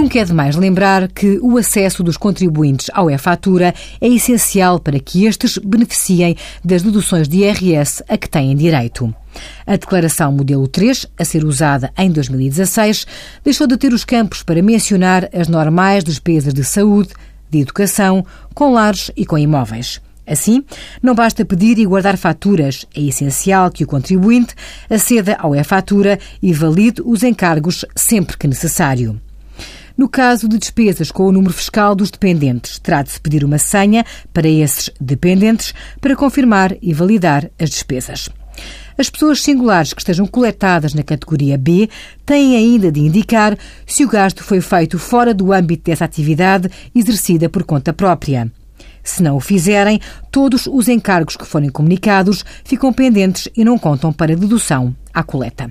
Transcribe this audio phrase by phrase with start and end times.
[0.00, 5.26] Nunca é demais lembrar que o acesso dos contribuintes ao e-fatura é essencial para que
[5.26, 6.34] estes beneficiem
[6.64, 9.14] das deduções de IRS a que têm direito.
[9.66, 13.06] A declaração modelo 3, a ser usada em 2016,
[13.44, 17.10] deixou de ter os campos para mencionar as normais despesas de saúde,
[17.50, 20.00] de educação, com lares e com imóveis.
[20.26, 20.64] Assim,
[21.02, 24.54] não basta pedir e guardar faturas, é essencial que o contribuinte
[24.88, 29.20] aceda ao e-fatura e valide os encargos sempre que necessário.
[30.00, 33.58] No caso de despesas com o número fiscal dos dependentes, terá de se pedir uma
[33.58, 38.30] senha para esses dependentes para confirmar e validar as despesas.
[38.96, 41.90] As pessoas singulares que estejam coletadas na categoria B
[42.24, 47.50] têm ainda de indicar se o gasto foi feito fora do âmbito dessa atividade exercida
[47.50, 48.50] por conta própria.
[49.04, 54.14] Se não o fizerem, todos os encargos que forem comunicados ficam pendentes e não contam
[54.14, 55.70] para dedução à coleta.